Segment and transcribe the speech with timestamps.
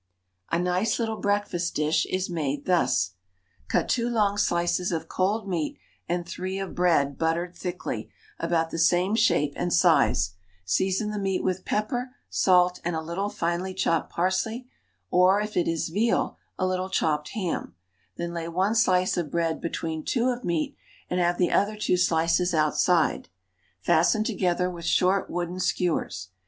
[0.51, 3.11] A NICE LITTLE BREAKFAST DISH IS made thus:
[3.67, 5.77] Cut two long slices of cold meat
[6.09, 8.09] and three of bread, buttered thickly,
[8.39, 10.31] about the same shape and size;
[10.65, 14.67] season the meat with pepper, salt, and a little finely chopped parsley;
[15.11, 17.75] or, if it is veal, a little chopped ham;
[18.15, 20.75] then lay one slice of bread between two of meat,
[21.11, 23.29] and have the other two slices outside;
[23.79, 26.29] fasten together with short wooden skewers.